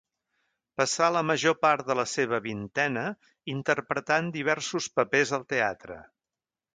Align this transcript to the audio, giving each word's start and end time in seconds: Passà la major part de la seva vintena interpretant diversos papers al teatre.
Passà 0.81 1.09
la 1.15 1.21
major 1.31 1.55
part 1.65 1.83
de 1.91 1.97
la 1.99 2.05
seva 2.13 2.39
vintena 2.45 3.03
interpretant 3.55 4.31
diversos 4.39 4.89
papers 5.01 5.35
al 5.41 5.47
teatre. 5.55 5.99